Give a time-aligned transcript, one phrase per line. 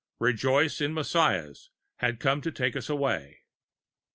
[0.19, 3.43] Rejoice in Messias had come to take us away.